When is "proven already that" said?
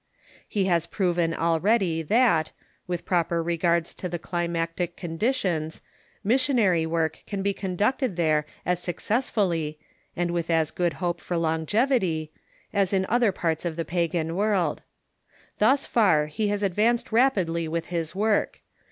0.87-2.53